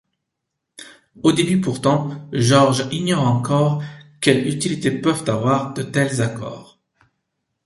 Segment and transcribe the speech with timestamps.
[1.21, 3.83] Au début pourtant, George ignore encore
[4.19, 6.79] quelle utilité peuvent avoir de tels accords.